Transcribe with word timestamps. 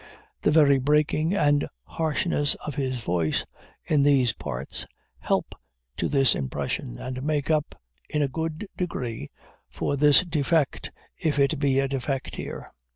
The 0.41 0.49
very 0.49 0.79
breaking 0.79 1.35
and 1.35 1.67
harshness 1.83 2.55
of 2.65 2.73
his 2.73 3.03
voice, 3.03 3.45
in 3.85 4.01
these 4.01 4.33
parts, 4.33 4.87
help 5.19 5.53
to 5.97 6.09
this 6.09 6.33
impression, 6.33 6.97
and 6.97 7.21
make 7.21 7.51
up, 7.51 7.79
in 8.09 8.23
a 8.23 8.27
good 8.27 8.65
degree, 8.75 9.29
for 9.69 9.95
this 9.95 10.23
defect, 10.23 10.91
if 11.23 11.37
it 11.37 11.59
be 11.59 11.77
a 11.77 11.87
defect 11.87 12.35
here. 12.37 12.65